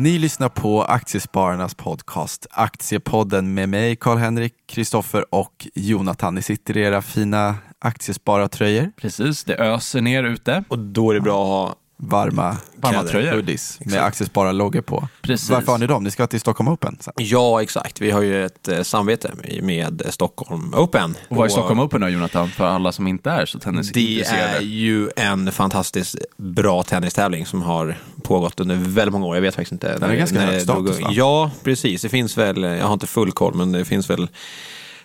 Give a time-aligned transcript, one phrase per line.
[0.00, 6.34] Ni lyssnar på Aktiespararnas podcast Aktiepodden med mig, Karl-Henrik, Kristoffer och Jonathan.
[6.34, 8.90] Ni sitter i era fina aktiesparartröjor.
[8.96, 10.64] Precis, det öser ner ute.
[10.68, 13.32] Och då är det bra att ha Varma, Varma tröjor.
[13.32, 15.08] hoodies med Aktiesparar-loggor på.
[15.22, 15.50] Precis.
[15.50, 16.04] Varför har ni dem?
[16.04, 16.96] Ni ska till Stockholm Open.
[17.00, 17.12] sen.
[17.16, 18.00] Ja, exakt.
[18.00, 21.14] Vi har ju ett eh, samvete med, med Stockholm Open.
[21.28, 24.56] Och vad är Stockholm Open då, Jonathan, för alla som inte är så Det tennisintresserade?
[24.56, 29.34] är ju en fantastiskt bra tennistävling som har pågått under väldigt många år.
[29.36, 29.98] Jag vet faktiskt inte.
[29.98, 31.08] Den är ganska hög det status, va?
[31.12, 32.02] Ja, precis.
[32.02, 34.28] Det finns väl, jag har inte full koll, men det finns väl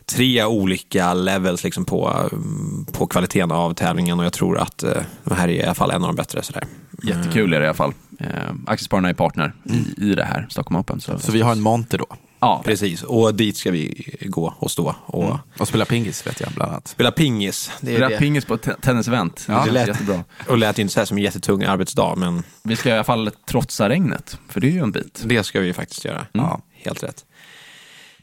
[0.05, 4.91] tre olika levels liksom på, mm, på kvaliteten av tävlingen och jag tror att eh,
[5.23, 6.44] det här är i alla fall en av de bättre.
[6.44, 6.64] Sådär.
[7.04, 7.94] Jättekul är det i alla fall.
[8.20, 8.28] Eh,
[8.68, 11.02] Aktiespararna är partner i, i det här, Stockholm Open.
[11.02, 12.06] Så, Så vi har en monter då.
[12.39, 16.50] ja, Precis, och dit ska vi gå och stå och Och spela pingis vet jag
[16.52, 16.88] bland annat.
[16.88, 17.72] spela pingis.
[17.81, 18.17] Det är Spela det.
[18.17, 19.45] pingis på ett te- tennisevent.
[19.48, 20.23] Ja, det lät- jättebra.
[20.50, 23.31] Och lät inte så här som en jättetung arbetsdag, men Vi ska i alla fall
[23.48, 25.23] trotsa regnet, för det är ju en bit.
[25.26, 26.26] det ska vi faktiskt göra.
[26.31, 26.61] Ja.
[26.73, 27.26] Helt rätt.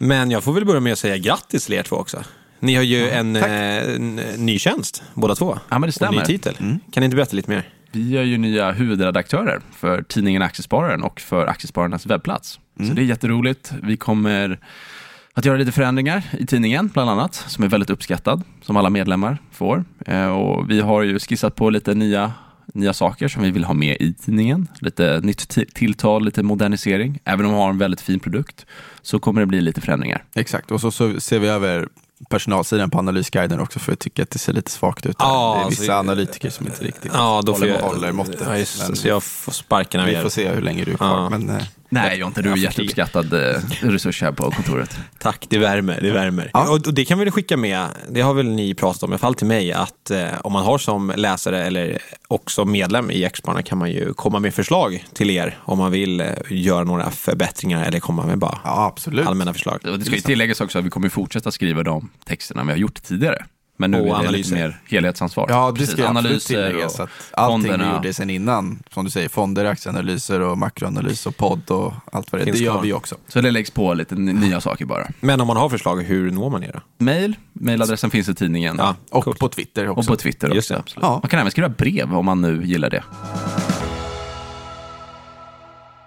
[0.02, 2.22] Men jag får väl börja med att säga grattis till er två också.
[2.60, 3.44] Ni har ju en, tack.
[3.50, 5.58] eh, en ny tjänst, båda två.
[5.68, 6.18] Ja, men det Och stämmer.
[6.18, 6.54] ny titel.
[6.56, 7.68] Kan ni inte berätta lite mer?
[7.92, 12.60] Vi är ju nya huvudredaktörer för tidningen Aktiespararen och för Aktiespararnas webbplats.
[12.78, 13.72] Så det är jätteroligt.
[13.82, 14.58] Vi kommer
[15.34, 19.38] att göra lite förändringar i tidningen, bland annat, som är väldigt uppskattad, som alla medlemmar
[19.52, 19.84] får.
[20.06, 22.32] Eh, Och vi har ju skissat på lite nya,
[22.72, 24.68] nya saker som vi vill ha med i tidningen.
[24.80, 27.18] Lite nytt ti- tilltal, lite modernisering.
[27.24, 28.66] Även om vi har en väldigt fin produkt
[29.02, 30.24] så kommer det bli lite förändringar.
[30.34, 31.88] Exakt, och så, så ser vi över
[32.30, 35.16] personalsidan på analysguiden också för jag tycker att det ser lite svagt ut.
[35.18, 38.12] Ja, det är alltså, vissa analytiker som inte riktigt Ja, då får håller, jag, håller
[38.12, 38.42] måttet.
[38.46, 38.88] Ja, just.
[38.88, 40.22] Men så jag får sparken av vi er.
[40.22, 41.08] får se hur länge du är kvar.
[41.08, 41.28] Ja.
[41.30, 44.98] Men, eh, Nej, Jonte, du är Jag jätteuppskattad eh, resurs här på kontoret.
[45.18, 46.00] Tack, det värmer.
[46.00, 46.50] Det värmer.
[46.52, 46.68] Ja.
[46.68, 49.18] Och, och det kan vi skicka med, det har väl ni pratat om, i alla
[49.18, 51.98] fall till mig, att eh, om man har som läsare eller
[52.28, 56.20] också medlem i Exparna kan man ju komma med förslag till er om man vill
[56.20, 59.26] eh, göra några förbättringar eller komma med bara ja, absolut.
[59.26, 59.80] allmänna förslag.
[59.84, 62.78] Och det ska ju tilläggas också att vi kommer fortsätta skriva de texterna vi har
[62.78, 63.44] gjort tidigare.
[63.76, 64.36] Men nu Och är det analyser.
[64.38, 65.46] lite mer helhetsansvar.
[65.50, 66.98] Ja, det Precis, ska jag absolut analyser tilläggas.
[66.98, 67.94] och Att allting vi fonderna.
[67.94, 72.40] gjorde sen innan, som du säger, fonder, aktieanalyser och makroanalys och podd och allt vad
[72.40, 73.16] det är, det gör vi också.
[73.28, 75.06] Så det läggs på lite nya saker bara.
[75.20, 77.04] Men om man har förslag, hur når man er då?
[77.04, 78.76] Mail, mailadressen finns i tidningen.
[78.78, 79.38] Ja, Och coolt.
[79.38, 80.00] på Twitter också.
[80.00, 80.74] Och på Twitter Just också.
[80.74, 80.80] det.
[80.80, 81.02] Absolut.
[81.02, 81.18] Ja.
[81.22, 83.02] Man kan även skriva brev om man nu gillar det.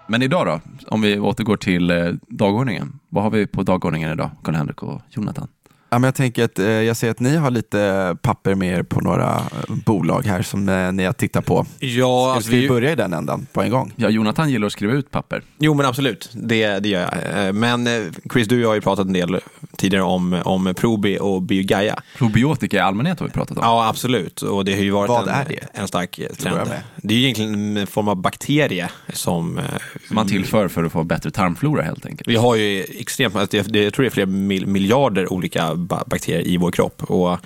[0.08, 2.98] Men idag då, om vi återgår till eh, dagordningen.
[3.08, 5.48] Vad har vi på dagordningen idag, Karl-Henrik och Jonathan?
[5.90, 8.82] Ja, men jag tänker att eh, jag ser att ni har lite papper med er
[8.82, 11.66] på några eh, bolag här som eh, ni har tittat på.
[11.78, 13.92] Ja, Ska alltså vi vi, börja i den ändan på en gång?
[13.96, 15.42] Ja, Jonathan gillar att skriva ut papper.
[15.58, 17.46] jo men absolut, det, det gör jag.
[17.46, 18.02] Eh, Men eh,
[18.32, 19.40] Chris, du och jag har ju pratat en del
[19.76, 21.98] tidigare om, om Probi och Biogaia.
[22.18, 23.64] Probiotika i allmänhet har vi pratat om.
[23.64, 24.42] Ja, absolut.
[24.42, 25.80] Och det har ju varit Vad en, är det?
[25.80, 26.56] en stark trend.
[26.56, 26.82] med.
[26.96, 29.60] Det är ju egentligen en form av bakterie som...
[30.10, 32.28] man tillför för att få bättre tarmflora helt enkelt.
[32.28, 36.56] Vi har ju extremt, alltså jag tror det är flera mil, miljarder olika bakterier i
[36.56, 37.02] vår kropp.
[37.02, 37.38] Och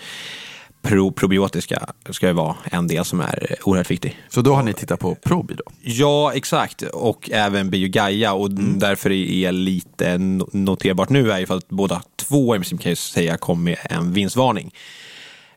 [0.82, 4.18] pro, probiotiska ska ju vara en del som är oerhört viktig.
[4.28, 5.64] Så då har ni tittat på Probi då?
[5.82, 6.82] Ja, exakt.
[6.82, 8.32] Och även Biogaia.
[8.32, 12.80] Och därför är lite no- noterbart nu är ju för att båda två i princip
[12.80, 14.74] kan jag säga kom med en vinstvarning.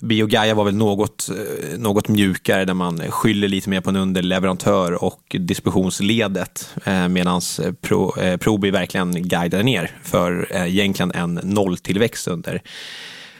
[0.04, 5.04] Biogaia var väl något, eh, något mjukare där man skyller lite mer på en underleverantör
[5.04, 12.62] och distributionsledet eh, medan eh, Pro, Probi verkligen guidade ner för egentligen en nolltillväxt under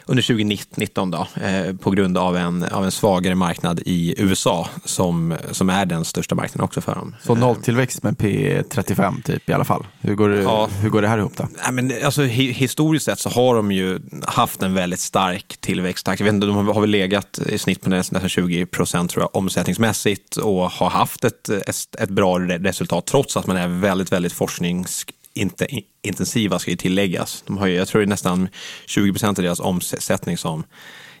[0.06, 5.34] under 2019 då, eh, på grund av en, av en svagare marknad i USA som,
[5.50, 7.14] som är den största marknaden också för dem.
[7.22, 9.86] Så nolltillväxt med P35 typ i alla fall.
[10.00, 10.68] Hur går det, Ja.
[10.80, 11.48] hur går det här ihop då?
[11.64, 16.20] Nej, men alltså, hi historiskt sett så har de ju haft en väldigt stark tillväxttakt.
[16.20, 19.22] Jag vet inte, de har väl legat i snitt på nästan nästan 20 procent tror
[19.22, 23.68] jag, omsättningsmässigt och har haft ett, ett, ett bra re- resultat trots att man är
[23.68, 25.66] väldigt, väldigt forsknings inte
[26.02, 27.44] intensiva ska ju tilläggas.
[27.46, 28.48] De har ju, jag tror det är nästan
[28.86, 30.64] 20 procent av deras omsättning som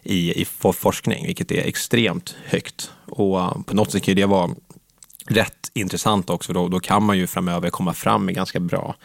[0.02, 2.90] i, i forskning, vilket är extremt högt.
[3.06, 4.54] Och uh, på något sätt kan ju det vara
[5.26, 8.96] rätt intressant också, för då, då kan man ju framöver komma fram med ganska bra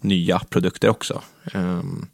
[0.00, 1.22] nya produkter också.
[1.54, 2.06] Um,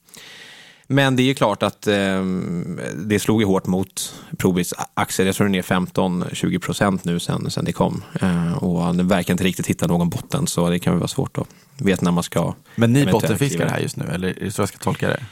[0.86, 5.26] men det är ju klart att ehm, det slog ju hårt mot Probis aktier.
[5.26, 8.04] Jag tror den är 15-20 procent nu sen, sen det kom.
[8.20, 11.38] Ehm, och den verkar inte riktigt hitta någon botten, så det kan väl vara svårt
[11.38, 11.48] att
[11.78, 12.54] veta när man ska...
[12.76, 15.24] Men ni bottenfiskar här just nu, eller är det så jag ska tolka det?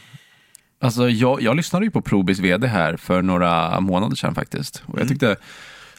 [0.81, 4.83] Alltså, jag, jag lyssnade ju på Probis vd här för några månader sedan faktiskt.
[4.87, 5.37] Och jag tyckte,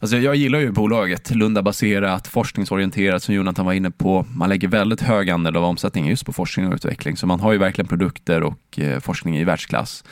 [0.04, 4.26] alltså, jag gillar ju bolaget, Lunda-baserat, forskningsorienterat som Jonathan var inne på.
[4.36, 7.18] Man lägger väldigt hög andel av omsättningen just på forskning och utveckling.
[7.18, 10.04] Så man har ju verkligen produkter och eh, forskning i världsklass.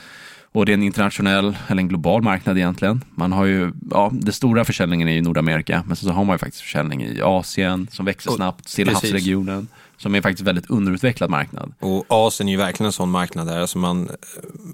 [0.52, 3.04] Och det är en internationell, eller en global marknad egentligen.
[3.14, 6.38] Man har ju, ja, det stora försäljningen är i Nordamerika, men så har man ju
[6.38, 9.68] faktiskt försäljning i Asien som växer snabbt, Stilla havsregionen,
[10.02, 11.72] som är faktiskt väldigt underutvecklad marknad.
[11.80, 13.60] Och Asien är ju verkligen en sån marknad där.
[13.60, 14.08] Alltså man,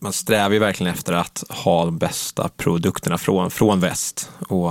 [0.01, 4.31] man strävar ju verkligen efter att ha de bästa produkterna från, från väst.
[4.39, 4.71] Och,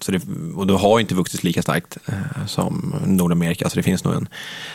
[0.00, 0.22] så det,
[0.56, 3.68] och då har inte vuxit lika starkt eh, som Nordamerika.
[3.68, 4.28] Så det finns nog en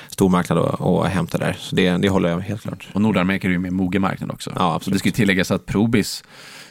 [0.10, 1.56] stor marknad att, att hämta där.
[1.60, 2.88] Så det, det håller jag helt klart.
[2.94, 4.52] Och Nordamerika är ju en mer mogen marknad också.
[4.56, 4.96] Ja, absolut.
[4.96, 6.24] Det ska ju tilläggas att Probis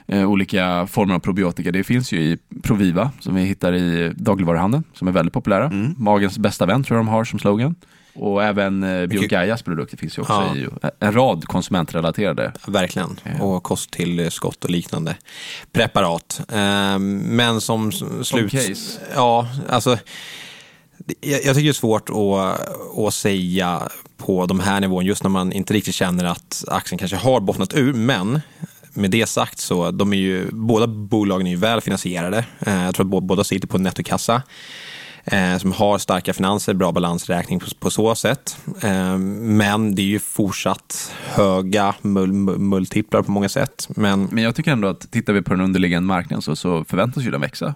[0.07, 1.73] eh, olika former av probiotika.
[1.73, 5.65] Det finns ju i Proviva som vi hittar i dagligvaruhandeln som är väldigt populära.
[5.65, 5.95] Mm.
[5.99, 7.75] Magens bästa vän tror jag de har som slogan.
[8.15, 10.57] Och även eh, Biogaias produkter finns ju också Ja.
[10.57, 10.67] i
[11.01, 12.53] en rad konsumentrelaterade.
[12.67, 13.21] Verkligen.
[13.39, 13.45] Ja.
[13.45, 15.17] Och kosttillskott och liknande
[15.73, 16.41] preparat.
[16.53, 18.53] Ehm, Men som slut...
[18.53, 19.01] case.
[19.15, 19.99] Ja, alltså.
[21.21, 22.69] Jag, tycker det är svårt att,
[23.07, 27.17] att säga på de här nivåerna just när man inte riktigt känner att aktien kanske
[27.17, 27.93] har bottnat ur.
[27.93, 28.41] Men
[28.93, 32.45] med det sagt så de är ju, båda bolagen är ju väl finansierade.
[32.61, 34.43] Eh, Jag tror att bå- båda sitter på nettokassa.
[35.25, 38.57] Eh, Som har starka finanser, bra balansräkning på, på så sätt.
[38.83, 43.89] Eh, Men det är ju fortsatt höga mul, mul, multiplar på många sätt.
[43.97, 47.25] Men Men jag tycker ändå att tittar vi på den underliggande marknaden så, så förväntas
[47.25, 47.75] ju den växa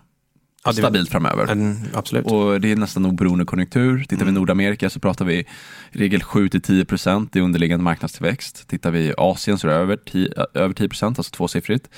[0.67, 1.53] Ja, stabilt framöver.
[1.53, 2.27] Mm, absolut.
[2.27, 4.05] Och det är nästan oberoende konjunktur.
[4.09, 5.47] Tittar vi i Nordamerika så pratar vi i
[5.91, 8.69] regel 7-10% i underliggande marknadstillväxt.
[8.69, 11.89] Tittar vi Asien så är det över 10, över 10%, alltså tvåsiffrigt.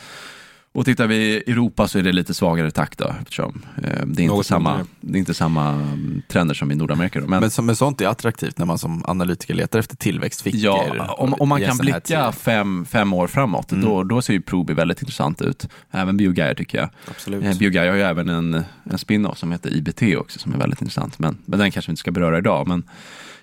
[0.77, 4.23] Och tittar vi i Europa så är det lite svagare takt då, eftersom eh, det,
[4.23, 4.93] är inte samma, mindre.
[5.01, 7.21] det är inte samma mm, trender som i Nordamerika.
[7.21, 7.27] Då.
[7.27, 10.61] Men, Men, som, men sånt är attraktivt när man som analytiker letar efter tillväxtfickor.
[10.61, 14.75] ja, om, om man kan blicka fem, fem år framåt, då, då ser ju Probi
[14.75, 15.69] väldigt intressant ut.
[15.91, 16.89] Även Biogaia tycker jag.
[17.11, 17.45] absolut.
[17.45, 20.81] Eh, Biogaia har ju även en, en spin-off som heter IBT också som är väldigt
[20.81, 21.19] intressant.
[21.19, 22.69] Men, men den kanske vi inte ska beröra idag.
[22.69, 22.83] Men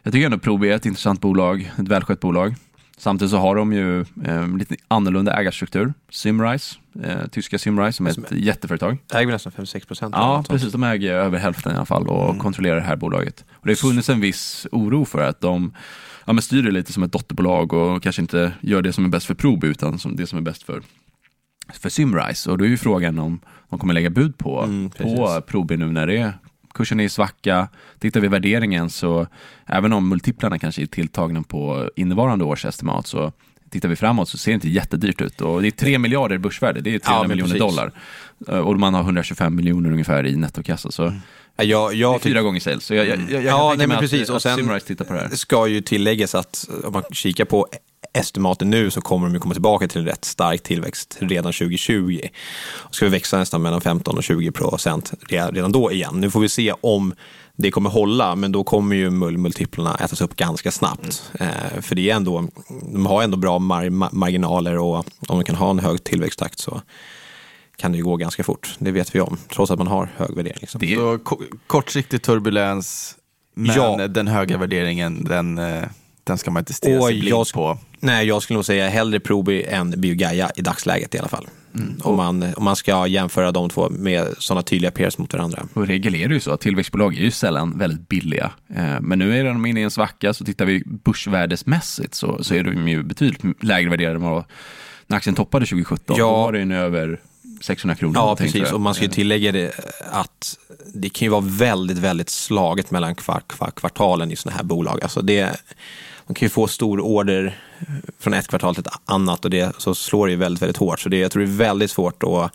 [0.03, 2.56] jag tycker ändå Probi är ett intressant bolag, ett välskött bolag.
[3.04, 5.94] Samtidigt så har de ju eh, lite annorlunda ägarstruktur.
[6.10, 8.98] Simrise, eh, tyska Simrise som är ett jätteföretag.
[9.14, 10.16] Äger nästan 56 procent.
[10.18, 10.72] Ja, precis.
[10.72, 13.46] De äger över hälften i alla fall och kontrollerar det här bolaget.
[13.54, 15.74] Och det har funnits en viss oro för att de
[16.26, 19.26] ja, styr det lite som ett dotterbolag och kanske inte gör det som är bäst
[19.26, 20.82] för Probi utan som det som är bäst för,
[21.74, 22.52] för Simrise.
[22.52, 23.40] Och då är ju frågan om
[23.70, 26.34] de kommer lägga bud på, Mm, på Probi nu när det är
[26.74, 27.68] kursen är i svacka.
[28.00, 29.28] Tittar vi värderingen så
[29.66, 33.31] även om multiplarna kanske är tilltagna på innevarande års estimat så
[33.70, 35.42] tittar vi framåt så ser det inte jättedyrt ut.
[35.42, 37.92] Och det är 3 miljarder i börsvärde, det är 300 Ja, miljoner dollar.
[38.48, 40.92] Eh, Och man har 125 miljoner ungefär i nettokassa.
[40.92, 41.14] Så
[41.62, 42.84] Ja, Jag, fyra gånger sales.
[42.86, 44.30] Så jag, jag, jag, jag Ja, nej, men att, precis.
[44.30, 45.30] Och att sen- Simrise tittar på det här.
[45.30, 47.68] det ska ju tilläggas att om man kikar på
[48.14, 52.20] estimaten nu så kommer de ju komma tillbaka till en rätt stark tillväxt redan 2020.
[52.66, 56.14] Och ska vi växa nästan mellan 15 och 20 procent redan då igen.
[56.16, 57.14] Nu får vi se om
[57.56, 61.32] det kommer hålla, men då kommer ju mul- multiplarna ätas upp ganska snabbt.
[61.40, 62.48] Eh, för det är ändå,
[62.94, 66.60] de har ändå bra mar- ma- marginaler och om de kan ha en hög tillväxttakt
[66.60, 66.82] så
[67.78, 68.76] kan det ju gå ganska fort.
[68.80, 70.58] Det vet vi om, trots att man har hög värdering.
[70.62, 70.80] Liksom.
[70.80, 73.16] Det är, Så ko- kortsiktig turbulens,
[73.56, 74.08] men Ja.
[74.08, 75.84] den höga värderingen, den, eh,
[76.24, 77.78] den ska man inte stirra Och sig blind på.
[78.00, 81.48] Nej, jag skulle nog säga hellre Probi än Biogaia i dagsläget i alla fall.
[82.02, 85.68] Om, man, om man ska jämföra de två med sådana tydliga peers mot varandra.
[85.74, 88.52] och i regel är det ju så att tillväxtbolag är ju sällan väldigt billiga.
[88.75, 92.56] Eh, Men nu är de inne i en svacka, så tittar vi börsvärdesmässigt så, så
[92.56, 94.44] är de ju betydligt lägre värderade än vad
[95.07, 96.16] när aktien toppade 2017.
[96.19, 96.26] Ja.
[96.26, 97.19] Då var det ju nu över
[97.62, 98.16] 600 kronor.
[98.16, 98.56] Ja, precis.
[98.56, 98.74] jag.
[98.74, 99.71] Och man ska ju Eh, tillägga det
[100.12, 100.57] att
[100.94, 105.04] det kan ju vara väldigt, väldigt slaget mellan kvar, kvar, kvartalen i sådana här bolag.
[105.04, 105.57] Alltså det,
[106.27, 107.59] man kan ju få stor order
[108.19, 110.99] från ett kvartal till ett annat och det, så slår det ju väldigt, väldigt hårt.
[110.99, 112.51] Så det, jag tror det är väldigt svårt att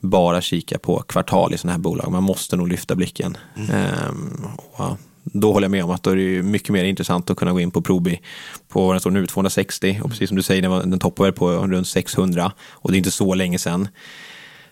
[0.00, 2.12] bara kika på kvartal i sådana här bolag.
[2.12, 3.36] Man måste nog lyfta blicken.
[3.56, 7.36] Ehm, och då håller jag med om att då är det mycket mer intressant att
[7.36, 8.20] kunna gå in på Probi
[8.68, 10.00] på vad den står nu, 260.
[10.02, 12.52] Och precis som du säger, den, var, den toppar väl på runt 600.
[12.70, 13.88] Och det är inte så länge sedan.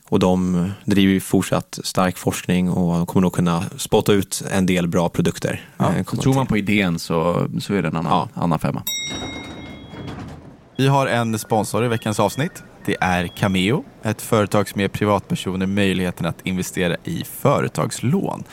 [0.08, 4.88] Och de driver ju fortsatt stark forskning och kommer nog kunna spotta ut en del
[4.88, 5.68] bra produkter.
[5.76, 8.82] Ja, Eh, så tror man på idén så, så är det en annan, annan femma.
[10.76, 12.62] Vi har en sponsor i veckans avsnitt.
[12.84, 18.44] Det är Cameo, ett företag som ger privatpersoner möjligheten att investera i företagslån.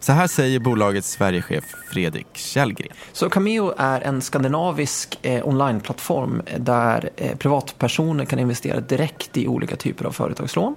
[0.00, 2.92] Så här säger bolagets Sverigechef Fredrik Källgren.
[3.12, 9.76] Så Cameo är en skandinavisk eh, onlineplattform där eh, privatpersoner kan investera direkt i olika
[9.76, 10.74] typer av företagslån.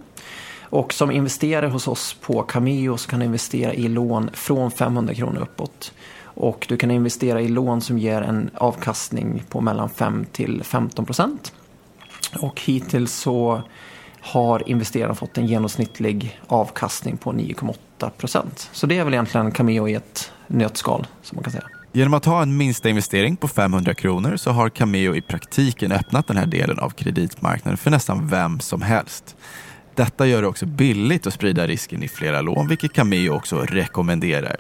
[0.62, 5.14] Och som investerare hos oss på Cameo så kan du investera i lån från 500
[5.14, 5.94] kronor uppåt.
[6.24, 11.06] Och du kan investera i lån som ger en avkastning på mellan 5 till 15
[11.06, 11.54] procent.
[12.40, 13.62] Och hittills så
[14.22, 17.76] har investeraren fått en genomsnittlig avkastning på 9,8
[18.10, 18.70] procent.
[18.74, 21.64] Så det är väl egentligen Cameo i ett nötskal som man kan säga.
[21.94, 26.28] Genom att ha en minsta investering på 500 kronor så har Cameo i praktiken öppnat
[26.28, 29.36] den här delen av kreditmarknaden för nästan vem som helst.
[29.96, 34.56] Detta gör det också billigt att sprida risken i flera lån, vilket Cameo också rekommenderar.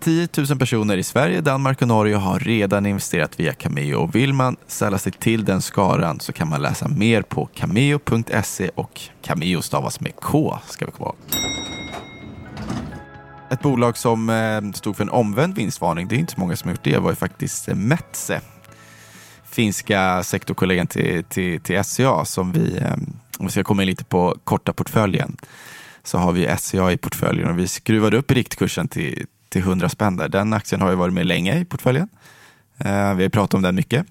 [0.00, 4.32] 10 000 personer i Sverige, Danmark och Norge har redan investerat via Cameo och vill
[4.32, 9.62] man sälla sig till den skaran så kan man läsa mer på cameo.se och Cameo
[9.62, 11.16] stavas med K ska vi komma ihåg.
[13.52, 16.68] Ett bolag som eh, stod för en omvänd vinstvarning, det är inte så många som
[16.68, 17.74] har gjort det, var ju faktiskt Metse.
[17.74, 18.40] Metsä.
[19.44, 22.92] Finska sektorkollegan till, till, till SCA som vi, eh,
[23.38, 25.36] om vi ska komma in lite på korta portföljen,
[26.04, 30.16] så har vi SCA i portföljen och vi skruvade upp riktkursen till, till 100 spänn
[30.16, 30.28] där.
[30.28, 32.08] Den aktien har ju varit med länge i portföljen.
[33.16, 34.06] Vi har pratat om den mycket.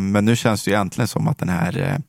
[0.00, 2.00] Men nu känns det ju äntligen som att den här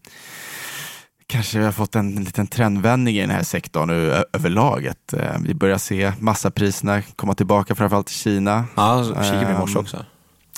[1.29, 3.89] kanske har fått en liten trendvändning i den här sektorn
[4.33, 4.87] överlag.
[4.87, 8.65] Att, eh, vi börjar se massapriserna komma tillbaka, framförallt i Kina.
[8.75, 10.05] Ja, kikade vi i morse Ehm, också.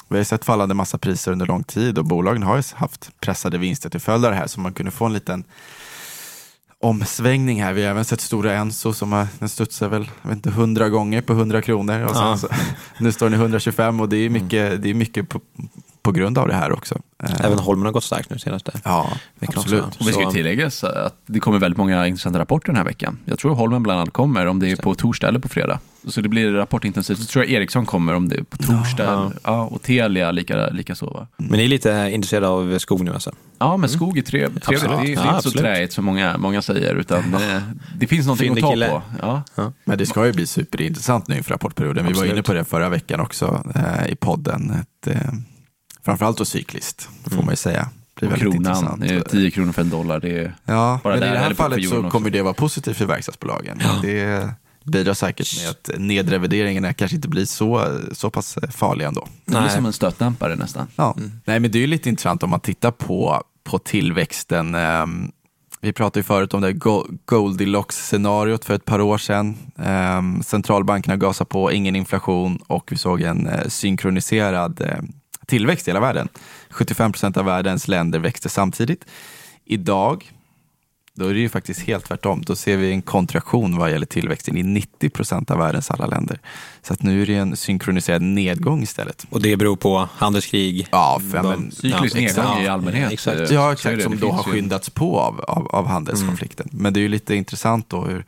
[0.10, 3.90] Vi har sett fallande massapriser under lång tid och bolagen har ju haft pressade vinster
[3.90, 5.44] till följd av det här så man kunde få en liten
[6.82, 7.74] omsvängning här.
[7.74, 10.90] Vi har även sett Stora Enso som har, den studsar väl jag vet inte, 100
[10.90, 12.04] gånger på 100 kronor.
[12.04, 12.38] Och sen Ja.
[12.38, 12.48] så,
[13.00, 15.42] nu står den i 125 och det är mycket, det är mycket på,
[16.04, 16.96] på grund av det här också.
[17.24, 18.72] Eh, Även Holmen har gått starkt nu senaste.
[18.84, 19.84] Ja, veckan absolut.
[19.86, 20.00] också.
[20.00, 22.84] Och vi ska ju Så- tilläggas att det kommer väldigt många intressanta rapporter den här
[22.84, 23.18] veckan.
[23.26, 25.80] Jag tror Holmen bland annat kommer om det är på torsdag eller på fredag.
[26.08, 27.20] Så det blir rapportintensivt.
[27.20, 29.04] Så tror jag Ericsson kommer om det är på torsdag.
[29.04, 29.32] Ja.
[29.44, 31.06] Ja, och Telia lika, lika så.
[31.10, 31.28] Va?
[31.38, 33.32] Men ni är lite intresserade av skog nu alltså?
[33.60, 34.68] Ja, men skog är trev, trevligt.
[34.84, 35.06] Absolut.
[35.06, 37.64] Det är, är Ja, inte så träigt som många, många säger, utan det,
[38.00, 38.90] det finns någonting att Fyndig ta kille.
[38.90, 39.44] på.
[39.56, 39.72] Ja.
[39.86, 42.06] Men det ska ju bli superintressant nu inför rapportperioden.
[42.08, 44.72] Vi var inne på det förra veckan också eh, i podden.
[44.72, 45.22] Ett, eh,
[46.04, 47.46] framförallt då cykliskt, får Mm.
[47.46, 47.90] man ju säga.
[48.20, 50.20] Det väldigt kronan, är 10 kronor för en dollar.
[50.20, 52.98] Det är, Ja, Bara men där i det här fallet så kommer det vara positivt
[52.98, 53.82] för verkstadsbolagen.
[54.02, 54.50] Det
[54.84, 59.28] bidrar säkert med att nedrevideringarna kanske inte blir så, så pass farliga ändå.
[59.46, 60.88] det blir som en stötdämpare nästan.
[60.96, 61.16] Ja.
[61.46, 64.76] Nej, men det är ju lite intressant om man tittar på, på tillväxten.
[64.76, 65.32] Ehm,
[65.82, 69.58] vi pratade ju förut om det Go- Goldilocks-scenariot för ett par år sedan.
[69.78, 75.00] Ehm, centralbankerna gasar på, ingen inflation och vi såg en eh, synkroniserad eh,
[75.52, 76.28] tillväxt i hela världen.
[76.70, 79.06] 75 procent av världens länder växte samtidigt.
[79.66, 80.32] Idag,
[81.14, 82.42] då är det ju faktiskt helt tvärtom.
[82.46, 86.40] Då ser vi en kontraktion vad gäller tillväxten i 90 procent av världens alla länder.
[86.82, 89.26] Så att nu är det en synkroniserad nedgång istället.
[89.30, 90.88] Och det beror på handelskrig?
[90.92, 92.62] Ja, för, men, Cyklisk Ja, nedgång exakt.
[92.62, 93.12] i allmänhet.
[93.12, 93.52] Exakt.
[93.52, 94.04] Ja, exakt.
[94.04, 96.70] Som då har skyndats på av, av, av handelskonflikten.
[96.72, 98.26] Men det är ju lite intressant då hur,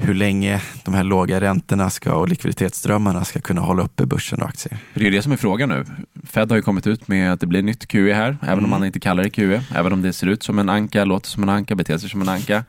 [0.00, 4.48] hur länge de här låga räntorna ska och likviditetsströmmarna ska kunna hålla uppe börsen och
[4.48, 4.78] aktier.
[4.92, 5.84] För det är det som är frågan nu.
[6.26, 8.64] Fed har ju kommit ut med att det blir nytt QE här, även Mm.
[8.64, 9.62] om man inte kallar det QE.
[9.74, 12.22] Även om det ser ut som en anka, låter som en anka, beter sig som
[12.22, 12.64] en anka.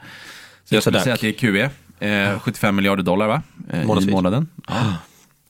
[0.64, 1.70] Så jag skulle säga att det är QE.
[2.08, 3.42] Eh, 75 miljarder dollar va?
[3.74, 4.48] Eh, I månaden.
[4.68, 4.94] Ja.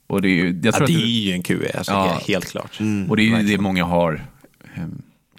[0.08, 2.22] Och det är ju, jag Ja, tror det att är ju en QE, alltså, Ja.
[2.28, 2.80] helt- klart.
[3.10, 4.26] Och det är ju det många har
[4.76, 4.84] eh,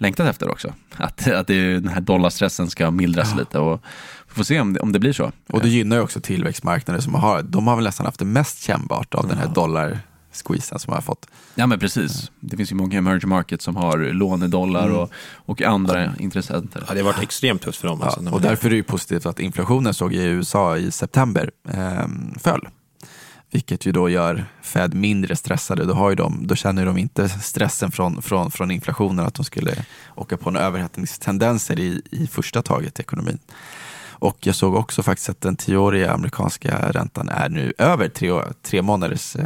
[0.01, 0.73] längtat efter också.
[0.97, 3.81] Att, att det, är- den här dollarstressen ska mildras lite och
[4.29, 5.31] vi får se om det, om det blir så.
[5.49, 8.61] Och det gynnar ju också tillväxtmarknader som har, de har väl nästan haft det mest
[8.63, 11.27] kännbart av den här dollarsqueezen som har fått.
[11.55, 12.31] Ja men precis.
[12.39, 14.97] Det finns ju många emerging markets som har lånedollar Mm.
[14.97, 16.83] och, och andra intressenter.
[16.87, 17.97] Ja, det har varit extremt tufft för dem.
[18.01, 20.91] Ja, Alltså, när och därför är det ju positivt att inflationen såg i USA i
[20.91, 22.05] september eh,
[22.39, 22.67] föll.
[23.51, 25.85] Vilket ju då gör Fed mindre stressade.
[25.85, 29.45] Då, har ju de, då känner de inte stressen från, från, från inflationen, att de
[29.45, 33.37] skulle åka på några överhettningstendenser i, i första taget i ekonomin.
[34.09, 38.31] Och jag såg också faktiskt att den tioåriga amerikanska räntan är nu över tre,
[38.61, 39.45] tre månaders eh,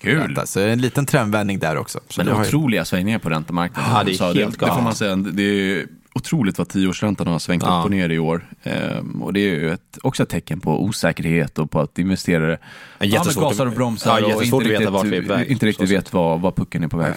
[0.00, 0.18] Kul!
[0.18, 0.46] ränta.
[0.46, 2.00] Så en liten trendvändning där också.
[2.08, 3.90] Så Men är ju- otroliga svängningar på räntemarknaden.
[3.94, 4.84] Ja, det är helt det, det får galet.
[4.84, 5.16] man säga.
[5.16, 5.86] Det är
[6.18, 7.78] otroligt vad tioårsräntan har svängt Ja.
[7.78, 8.48] upp och ner i år.
[8.62, 12.58] Ehm, och det är ju ett, också ett tecken på osäkerhet och på att investerare
[12.98, 16.84] Ja, gasar och bromsar ja, och inte riktigt, väg, inte riktigt vet vad, vad pucken
[16.84, 17.14] är på väg.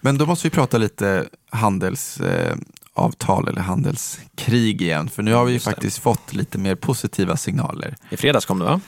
[0.00, 2.56] Men då måste vi prata lite handelsavtal eh,
[2.98, 5.08] avtal eller handelskrig igen.
[5.08, 5.64] För nu har vi ju det.
[5.64, 7.96] faktiskt fått lite mer positiva signaler.
[8.10, 8.80] I fredags kom det va?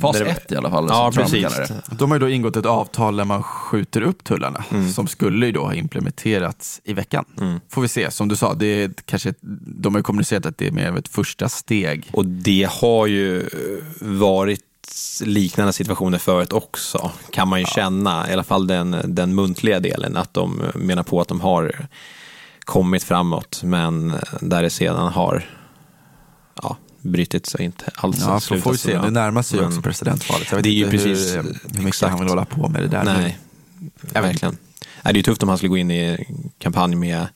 [0.00, 0.86] Fas Där det- 1 i alla fall.
[0.88, 1.46] Ja, precis.
[1.90, 4.92] De har ju då ingått ett avtal där man skjuter upp tullarna Mm.
[4.92, 7.24] som skulle ju då ha implementerats i veckan.
[7.40, 7.60] Mm.
[7.68, 9.34] Får vi se, som du sa, det är kanske,
[9.66, 12.08] de har ju kommunicerat att det är mer av ett första steg.
[12.12, 13.48] Och det har ju
[14.00, 14.60] varit
[15.24, 18.30] liknande situationer förut också, kan man ju känna.
[18.30, 21.86] I alla fall den, den muntliga delen, att de menar på att de har
[22.70, 25.44] kommit framåt, men där det sedan har
[26.62, 28.20] ja, brutit sig inte alls.
[28.20, 28.98] Ja, slutat får vi se.
[28.98, 30.46] Det närmar sig ju också presidentvalet.
[30.50, 32.10] Jag vet Det är ju inte precis- hur, hur mycket exakt.
[32.10, 33.04] han vill hålla på med det där.
[33.04, 33.38] Nej,
[34.12, 34.56] ja, verkligen.
[35.02, 36.26] Nej, det är ju tufft om han skulle gå in i
[36.58, 37.26] kampanj med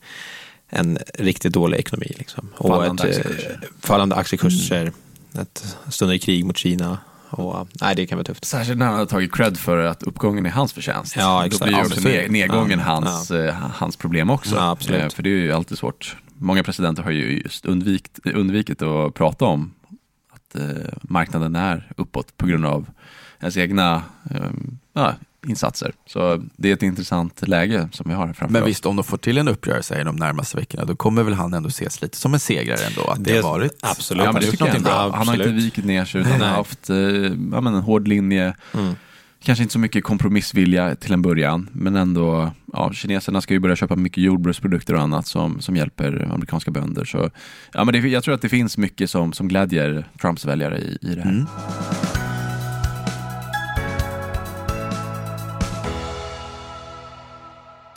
[0.69, 2.15] en riktigt dålig ekonomi.
[2.19, 2.49] Liksom.
[2.57, 3.61] Och Fallande ett, eh, aktiekurser.
[3.81, 4.93] Fallande aktiekurser,
[5.41, 6.99] ett stundande krig mot Kina.
[7.35, 8.45] Och, nej, det kan vara tufft.
[8.45, 11.17] Särskilt när han har tagit cred för att uppgången är hans förtjänst.
[11.17, 11.63] Ja, Då exakt.
[11.65, 14.55] blir ju Ja, också nedgången Ja, hans, eh, hans problem också.
[14.57, 15.03] Ja, absolut.
[15.03, 16.17] Eh, För det är ju alltid svårt.
[16.39, 19.73] Många presidenter har ju just undvikt, undvikit att prata om
[20.33, 22.87] att eh, marknaden är uppåt på grund av
[23.41, 24.51] ens egna eh,
[24.93, 25.15] ja,
[25.47, 25.93] insatser.
[26.07, 28.69] Så det är ett intressant läge som vi har framför Men oss.
[28.69, 31.55] visst, om de får till en uppgörelse i de närmaste veckorna, då kommer väl han
[31.55, 33.03] ändå ses lite som en segrare ändå.
[33.11, 33.79] Att det, Det- har varit.
[33.83, 34.21] absolut.
[34.21, 35.13] att Ja, men det tycker jag bra.
[35.17, 38.55] Han har inte vikit ner sig utan har haft eh, ja, men en hård linje.
[38.75, 38.95] Mm.
[39.43, 43.77] Kanske inte så mycket kompromissvilja till en början, men ändå, ja, kineserna ska ju börja
[43.77, 47.05] köpa mycket jordbruksprodukter och annat som, som hjälper amerikanska bönder.
[47.05, 47.31] Så,
[47.73, 50.99] ja, men det, jag tror att det finns mycket som, som glädjer Trumps väljare i,
[51.03, 51.31] i det här.
[51.31, 52.24] Mm.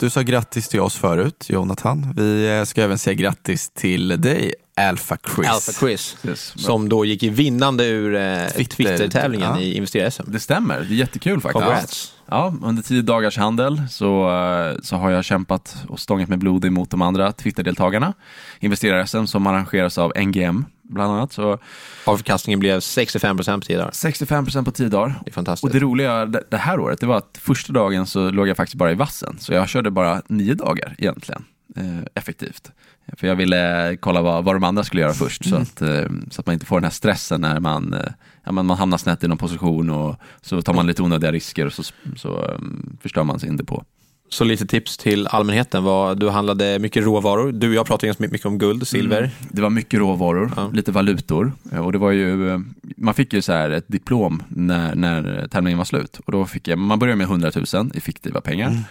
[0.00, 2.12] Du sa grattis till oss förut, Jonathan.
[2.16, 5.48] Vi eh, ska även säga grattis till dig, Alpha Chris.
[5.48, 6.52] Alpha Quiz, Yes.
[6.56, 9.60] som då gick i vinnande ur eh, Twitter- Twitter-tävlingen ja.
[9.60, 10.22] i Investera-SM.
[10.32, 11.64] Det stämmer, det är jättekul faktiskt.
[11.64, 12.14] Congrats.
[12.30, 16.64] Ja, under tio dagars handel så, eh, så har jag kämpat och stångat med blod
[16.64, 18.12] emot de andra Twitter-deltagarna.
[18.60, 21.32] Investerar-SM som arrangeras av NGM bland annat.
[21.32, 21.58] Så
[22.04, 23.90] Avkastningen blev 65 procent på tio dagar.
[23.90, 25.14] 65% på tio dagar.
[25.24, 25.64] Det är fantastiskt.
[25.64, 28.56] Och det roliga det det här året, det var att första dagen så låg jag
[28.56, 29.36] faktiskt bara i vassen.
[29.38, 31.44] Så jag körde bara nio dagar egentligen,
[31.76, 32.72] eh, effektivt.
[33.16, 36.40] För jag ville kolla vad, vad de andra skulle göra först, så, att, eh, så
[36.40, 38.12] att man inte får den här stressen när man, eh,
[38.44, 41.72] ja, man, hamnar snett i någon position och så tar man lite onödiga risker och
[41.72, 41.82] så,
[42.16, 42.58] så eh,
[43.00, 43.84] förstör man sin depå.
[44.30, 45.84] Så lite tips till allmänheten.
[45.84, 47.52] Vad, du handlade mycket råvaror.
[47.52, 49.30] Du och jag pratade ganska mycket om guld, silver.
[49.50, 50.70] Det var mycket råvaror, Ja.
[50.72, 52.60] lite valutor eh, och det var ju, eh,
[52.96, 56.68] man fick ju så här ett diplom när, när terminen var slut och då fick
[56.68, 58.82] jag, man började med 100 000 i fiktiva pengar.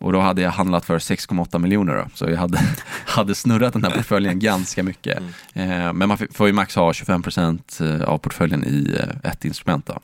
[0.00, 2.04] Och då hade jag handlat för 6,8 miljoner då.
[2.14, 2.58] Så jag hade,
[3.06, 5.18] hade snurrat den här portföljen ganska mycket.
[5.52, 10.00] Eh, men man får ju max ha 25% av portföljen i ett instrument då.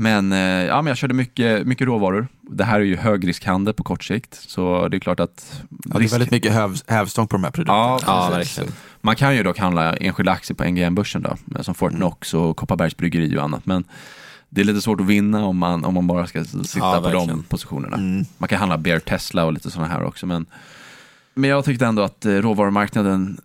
[0.00, 2.28] Men, eh, ja, men jag körde mycket, mycket råvaror.
[2.40, 4.34] Det här är ju högriskhandel på kort sikt.
[4.34, 5.62] Så det är klart att...
[5.84, 7.78] Ja, det är väldigt mycket häv, hävstång på de här produkterna.
[7.78, 8.72] Ja, Ja, verkligen.
[9.00, 13.38] Man kan ju dock handla enskilda aktier på NGM-börsen då, som Fortnox och Kopparbergs bryggeri
[13.38, 13.66] och annat.
[13.66, 13.84] Men
[14.48, 17.10] det är lite svårt att vinna om man, om man bara ska sitta Ja, på
[17.10, 17.96] de positionerna.
[17.96, 18.24] Mm.
[18.38, 20.26] Man kan handla Bear Tesla och lite sådana här också.
[20.26, 20.46] Men,
[21.34, 23.40] men jag tyckte ändå att eh, råvarumarknaden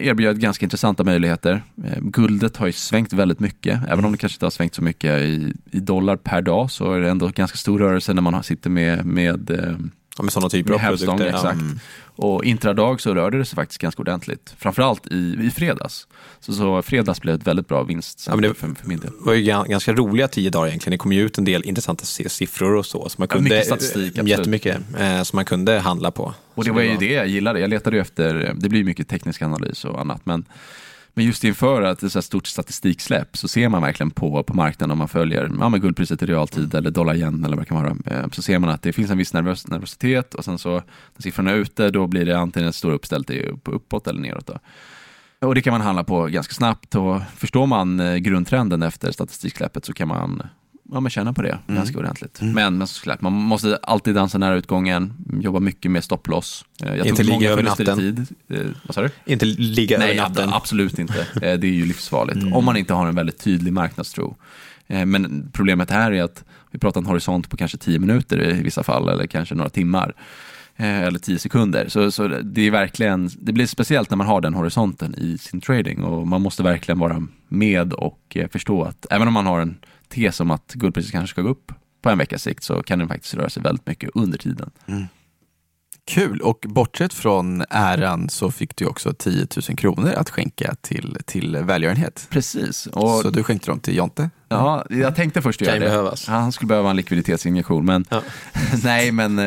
[0.00, 1.62] erbjöd ganska intressanta möjligheter.
[1.84, 4.82] Eh, Guldet har ju svängt väldigt mycket, även om det kanske inte har svängt så
[4.82, 8.42] mycket i, i dollar per dag så är det ändå ganska stor rörelse när man
[8.42, 9.76] sitter med, med eh,
[10.18, 11.36] Ja, med sådana typer med av hävstång, produkter.
[11.38, 11.60] exakt.
[11.60, 11.78] Mm.
[12.16, 14.54] Och intradag så rörde det sig faktiskt ganska ordentligt.
[14.58, 16.06] Framförallt i, i fredags.
[16.40, 19.10] Så, så fredags blev ett väldigt bra vinst Ja, det- för, för min del.
[19.10, 20.90] Det var ju gan- ganska roliga tio dagar egentligen.
[20.90, 23.08] Det kom ju ut en del intressanta siffror och så.
[23.08, 24.28] så man Ja, kunde, mycket statistik, absolut.
[24.28, 26.34] Jättemycket, eh, som man kunde handla på.
[26.54, 27.60] Och det var ju det jag gillade.
[27.60, 30.20] Jag letade ju efter, det blir mycket teknisk analys och annat.
[30.26, 30.44] Men,
[31.14, 34.54] men just inför att det är så stort statistiksläpp så ser man verkligen på, på
[34.54, 37.68] marknaden om man följer ja, men guldpriset i realtid eller dollar igen eller vad det
[37.68, 37.96] kan vara.
[38.06, 41.22] eh, Så ser man att det finns en viss nervös, nervositet och sen så när
[41.22, 44.46] siffrorna är ute då blir det antingen ett stort uppställt upp- uppåt eller neråt.
[44.46, 44.58] Då.
[45.48, 49.84] Och det kan man handla på ganska snabbt och förstår man eh, grundtrenden efter statistiksläppet
[49.84, 50.42] så kan man
[50.92, 52.38] ja, men känna på det ganska ordentligt.
[52.42, 56.64] Men, men såklart, man måste alltid dansa nära utgången, jobba mycket med stopploss.
[56.82, 57.96] Eh, Jag Inte ligga över natten.
[57.98, 58.26] tid.
[58.48, 59.10] Eh, vad sa du?
[59.32, 60.48] Inte ligga Nej, över natten.
[60.48, 61.26] ab- absolut inte.
[61.34, 62.54] Eh, Det är ju livsfarligt.
[62.54, 64.36] Om man inte har en väldigt tydlig marknadstro.
[64.86, 68.62] Eh, Men problemet här är att vi pratar en horisont på kanske 10 minuter i
[68.62, 70.14] vissa fall, eller kanske några timmar.
[70.76, 71.88] Eller 10 sekunder.
[71.88, 75.60] Så, så det är verkligen, det blir speciellt när man har den horisonten i sin
[75.60, 76.02] trading.
[76.02, 79.76] Och man måste verkligen vara med och förstå att även om man har en
[80.14, 81.72] tes om att guldpriset kanske ska gå upp
[82.02, 84.70] på en veckas sikt så kan den faktiskt röra sig väldigt mycket under tiden.
[86.06, 91.16] Kul, och bortsett från äran så fick du också 10 000 kronor att skänka till,
[91.24, 92.26] till välgörenhet.
[92.30, 92.86] Precis.
[92.86, 94.30] Och Så du skänkte dem till Jonte?
[94.48, 95.80] Ja, jag tänkte först göra det.
[95.80, 96.26] behövas.
[96.26, 98.22] Han skulle behöva en likviditetsinjektion, men Ja.
[98.84, 99.44] nej, men eh,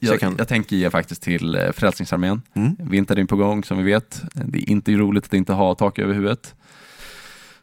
[0.00, 2.42] jag, kan- jag tänker ge faktiskt till eh, Frälsningsarmén.
[2.54, 2.76] Mm.
[2.78, 4.22] Vintern är på gång som vi vet.
[4.34, 6.54] Det är inte roligt att inte ha tak över huvudet.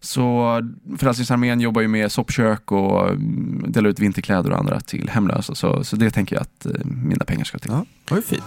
[0.06, 0.62] Så
[0.98, 5.56] Frälsningsarmén jobbar ju med soppkök och mm, delar ut vinterkläder och andra till hemlösa.
[5.56, 7.72] Så, så det tänker jag att eh, mina pengar ska till.
[7.72, 8.44] Ja, det var ju fint.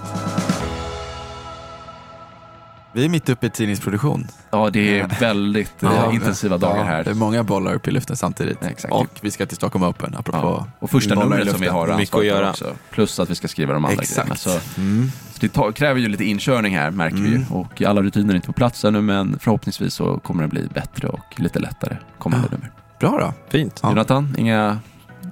[2.99, 4.27] Vi är mitt uppe i tidningsproduktion.
[4.51, 7.05] Ja, det är väldigt eh, Ja, intensiva dagar här.
[7.05, 8.63] Det är många bollar upp i luften samtidigt.
[8.65, 8.95] Exakt.
[8.95, 10.67] Och vi ska till Stockholm Open, apropå Ja.
[10.79, 12.51] Och första numret som vi har Mycket ansvar att för göra.
[12.51, 12.73] också.
[12.91, 14.33] Plus att vi ska skriva de andra grejerna.
[14.33, 14.41] Exakt.
[14.41, 15.11] Så, Mm.
[15.33, 17.37] Så det tar, kräver ju lite inkörning här märker vi ju.
[17.37, 17.53] Mm.
[17.53, 21.09] Och alla rutiner är inte på plats ännu men förhoppningsvis så kommer det bli bättre
[21.09, 22.57] och lite lättare kommande Ja.
[22.57, 22.71] nummer.
[23.01, 23.33] Bra då.
[23.59, 23.81] Fint.
[23.83, 23.89] Ja.
[23.89, 24.79] Jonathan, inga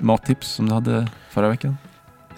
[0.01, 1.77] mattips som du hade förra veckan?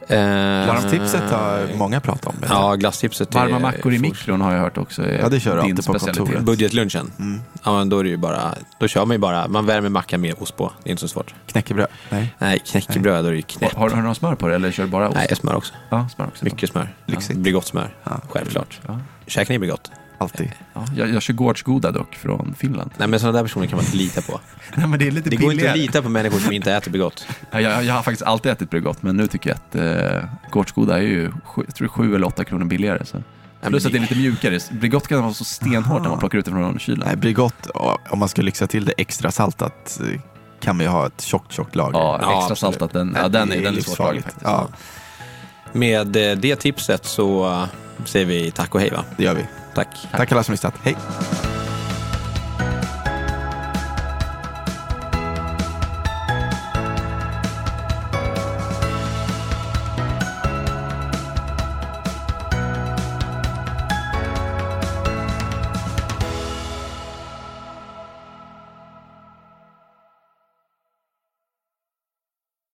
[0.08, 2.34] Eh, Glasstipset har många pratat om.
[2.48, 3.34] Ja, glasstipset.
[3.34, 5.86] är- Varma mackor i mikron har jag hört också är Ja, det kör du alltid
[5.86, 6.42] på kontoret.
[6.42, 7.10] Budgetlunchen.
[7.18, 7.40] Mm.
[7.64, 10.20] Ja, men då är det ju bara, då kör man ju bara, man värmer mackan
[10.20, 10.72] med ost på.
[10.82, 11.34] Det är inte så svårt.
[11.46, 11.86] Knäckebröd?
[12.10, 12.34] Nej.
[12.38, 13.74] Nej, knäckebröd, då är det ju Har, knäppt.
[13.74, 15.16] har, har du någon smör på det eller kör du bara ost?
[15.16, 15.74] Nej, smör också.
[15.90, 16.44] Ja, smör också.
[16.44, 16.94] Mycket smör.
[17.06, 17.38] Lyxigt.
[17.38, 17.94] Bregott smör.
[18.04, 18.20] Ja.
[18.28, 18.80] Självklart.
[18.86, 18.98] Ja.
[19.26, 19.90] Käkar ni Bregott?
[20.20, 20.52] Alltid.
[20.74, 22.90] Ja, jag, jag kör Gårdsgoda dock från Finland.
[22.96, 24.40] Nej, men sådana där personer kan man inte lita på.
[24.74, 26.90] Nej, men det är lite Det går inte att lita på människor som inte äter
[26.90, 27.26] Bregott.
[27.50, 29.74] Ja, jag, jag har faktiskt alltid ätit Bregott, men nu tycker jag att
[30.22, 33.04] eh, Gårdsgoda är ju sju, jag tror sju eller åtta kronor billigare.
[33.04, 33.16] Så.
[33.60, 34.58] men Plus att det är lite mjukare.
[34.70, 37.02] Bregott kan vara så stenhårt när man plockar ut det från kylen.
[37.06, 37.66] Nej, Bregott,
[38.10, 40.20] om man ska lyxa till det extra saltat eh,
[40.60, 41.98] kan man ju ha ett tjockt, tjockt lager.
[41.98, 42.58] Ja, Ja, extra absolut.
[42.58, 43.86] saltat, den, ja, den, är, den är livsfarligt.
[43.86, 44.44] svårslagen faktiskt.
[44.44, 44.68] Ja,
[45.72, 47.64] Med eh, det tipset så eh,
[48.04, 49.04] säger vi tack och hej va?
[49.16, 49.44] det gör vi.
[49.78, 50.08] Tack.
[50.10, 50.74] Tack alla som lyssnat.
[50.82, 50.96] Hej!